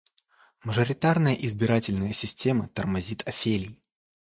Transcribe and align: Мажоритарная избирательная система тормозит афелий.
Мажоритарная 0.63 1.35
избирательная 1.35 2.11
система 2.11 2.67
тормозит 2.69 3.21
афелий. 3.27 3.79